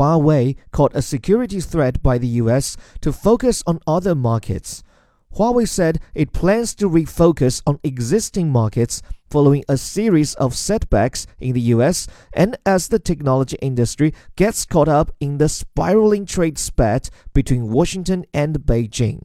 Huawei 0.00 0.56
caught 0.72 0.96
a 0.96 1.02
security 1.02 1.60
threat 1.60 2.02
by 2.02 2.16
the 2.16 2.40
US 2.42 2.74
to 3.02 3.12
focus 3.12 3.62
on 3.66 3.80
other 3.86 4.14
markets. 4.14 4.82
Huawei 5.36 5.68
said 5.68 6.00
it 6.14 6.32
plans 6.32 6.74
to 6.76 6.88
refocus 6.88 7.60
on 7.66 7.78
existing 7.84 8.48
markets 8.48 9.02
following 9.30 9.62
a 9.68 9.76
series 9.76 10.32
of 10.36 10.56
setbacks 10.56 11.26
in 11.38 11.52
the 11.52 11.60
US 11.76 12.06
and 12.32 12.56
as 12.64 12.88
the 12.88 12.98
technology 12.98 13.58
industry 13.60 14.14
gets 14.36 14.64
caught 14.64 14.88
up 14.88 15.12
in 15.20 15.36
the 15.36 15.50
spiraling 15.50 16.24
trade 16.24 16.56
spat 16.56 17.10
between 17.34 17.70
Washington 17.70 18.24
and 18.32 18.60
Beijing. 18.60 19.20